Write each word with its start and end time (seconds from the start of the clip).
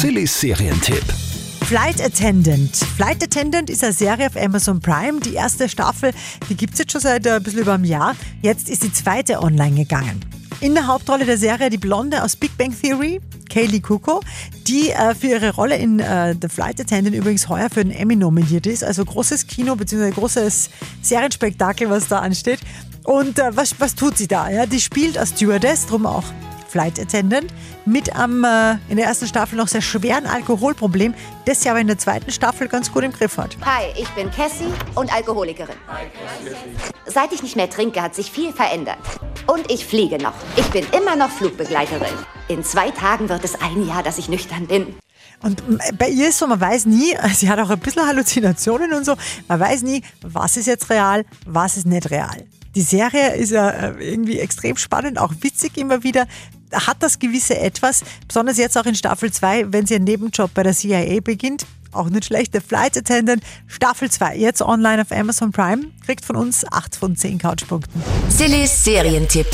Sillys 0.00 0.40
Serientipp. 0.40 1.02
Flight 1.64 2.00
Attendant. 2.00 2.76
Flight 2.76 3.20
Attendant 3.20 3.68
ist 3.68 3.82
eine 3.82 3.92
Serie 3.92 4.28
auf 4.28 4.36
Amazon 4.36 4.78
Prime. 4.78 5.18
Die 5.18 5.34
erste 5.34 5.68
Staffel, 5.68 6.12
die 6.48 6.54
gibt 6.54 6.74
es 6.74 6.78
jetzt 6.78 6.92
schon 6.92 7.00
seit 7.00 7.26
äh, 7.26 7.32
ein 7.32 7.42
bisschen 7.42 7.62
über 7.62 7.74
einem 7.74 7.84
Jahr. 7.84 8.14
Jetzt 8.40 8.70
ist 8.70 8.84
die 8.84 8.92
zweite 8.92 9.42
online 9.42 9.74
gegangen. 9.74 10.24
In 10.60 10.74
der 10.74 10.86
Hauptrolle 10.86 11.24
der 11.24 11.36
Serie 11.36 11.68
die 11.68 11.78
Blonde 11.78 12.22
aus 12.22 12.36
Big 12.36 12.56
Bang 12.56 12.72
Theory, 12.80 13.20
Kaylee 13.50 13.80
Kuko, 13.80 14.20
die 14.68 14.90
äh, 14.90 15.16
für 15.16 15.26
ihre 15.26 15.52
Rolle 15.52 15.76
in 15.76 15.98
äh, 15.98 16.36
The 16.40 16.48
Flight 16.48 16.80
Attendant 16.80 17.16
übrigens 17.16 17.48
heuer 17.48 17.68
für 17.68 17.82
den 17.82 17.90
Emmy 17.90 18.14
nominiert 18.14 18.68
ist. 18.68 18.84
Also 18.84 19.04
großes 19.04 19.48
Kino 19.48 19.74
bzw. 19.74 20.12
großes 20.12 20.70
Serienspektakel, 21.02 21.90
was 21.90 22.06
da 22.06 22.20
ansteht. 22.20 22.60
Und 23.02 23.40
äh, 23.40 23.56
was, 23.56 23.74
was 23.80 23.96
tut 23.96 24.16
sie 24.16 24.28
da? 24.28 24.48
Ja? 24.48 24.64
Die 24.64 24.80
spielt 24.80 25.18
als 25.18 25.30
Stewardess, 25.30 25.86
drum 25.86 26.06
auch 26.06 26.22
Flight 26.68 27.00
Attendant, 27.00 27.52
mit 27.84 28.14
am 28.14 28.44
äh, 28.44 28.76
in 28.88 28.96
der 28.96 29.06
ersten 29.06 29.26
Staffel 29.26 29.56
noch 29.56 29.68
sehr 29.68 29.80
schweren 29.80 30.26
Alkoholproblem, 30.26 31.14
das 31.46 31.62
sie 31.62 31.70
aber 31.70 31.80
in 31.80 31.86
der 31.86 31.98
zweiten 31.98 32.30
Staffel 32.30 32.68
ganz 32.68 32.92
gut 32.92 33.04
im 33.04 33.12
Griff 33.12 33.38
hat. 33.38 33.56
Hi, 33.64 33.86
ich 33.96 34.08
bin 34.10 34.30
Cassie 34.30 34.72
und 34.94 35.12
Alkoholikerin. 35.12 35.76
Seit 37.06 37.32
ich 37.32 37.42
nicht 37.42 37.56
mehr 37.56 37.70
trinke, 37.70 38.02
hat 38.02 38.14
sich 38.14 38.30
viel 38.30 38.52
verändert. 38.52 38.98
Und 39.46 39.70
ich 39.70 39.86
fliege 39.86 40.18
noch. 40.18 40.34
Ich 40.56 40.66
bin 40.66 40.84
immer 40.92 41.16
noch 41.16 41.30
Flugbegleiterin. 41.30 42.14
In 42.48 42.62
zwei 42.62 42.90
Tagen 42.90 43.28
wird 43.28 43.44
es 43.44 43.60
ein 43.60 43.86
Jahr, 43.86 44.02
dass 44.02 44.18
ich 44.18 44.28
nüchtern 44.28 44.66
bin. 44.66 44.94
Und 45.42 45.62
bei 45.98 46.08
ihr 46.08 46.28
ist 46.28 46.38
so, 46.38 46.46
man 46.46 46.60
weiß 46.60 46.86
nie, 46.86 47.16
sie 47.34 47.48
hat 47.48 47.58
auch 47.58 47.70
ein 47.70 47.78
bisschen 47.78 48.06
Halluzinationen 48.06 48.92
und 48.92 49.04
so, 49.04 49.14
man 49.46 49.60
weiß 49.60 49.82
nie, 49.82 50.02
was 50.22 50.56
ist 50.56 50.66
jetzt 50.66 50.90
real, 50.90 51.24
was 51.46 51.76
ist 51.76 51.86
nicht 51.86 52.10
real. 52.10 52.44
Die 52.74 52.82
Serie 52.82 53.34
ist 53.34 53.50
ja 53.50 53.70
äh, 53.70 54.12
irgendwie 54.12 54.38
extrem 54.38 54.76
spannend, 54.76 55.18
auch 55.18 55.32
witzig 55.40 55.76
immer 55.76 56.02
wieder 56.02 56.26
hat 56.72 57.02
das 57.02 57.18
gewisse 57.18 57.58
Etwas, 57.58 58.02
besonders 58.26 58.58
jetzt 58.58 58.76
auch 58.76 58.86
in 58.86 58.94
Staffel 58.94 59.32
2, 59.32 59.72
wenn 59.72 59.86
sie 59.86 59.96
einen 59.96 60.04
Nebenjob 60.04 60.52
bei 60.54 60.62
der 60.62 60.74
CIA 60.74 61.20
beginnt. 61.20 61.66
Auch 61.92 62.10
nicht 62.10 62.26
schlecht, 62.26 62.52
der 62.52 62.60
Flight 62.60 62.96
Attendant, 62.98 63.42
Staffel 63.66 64.10
2, 64.10 64.36
jetzt 64.36 64.60
online 64.60 65.00
auf 65.00 65.10
Amazon 65.10 65.52
Prime, 65.52 65.86
kriegt 66.04 66.24
von 66.24 66.36
uns 66.36 66.70
8 66.70 66.96
von 66.96 67.16
10 67.16 67.38
Couchpunkten. 67.38 68.02
Sillys 68.28 68.84
Serientipp. 68.84 69.46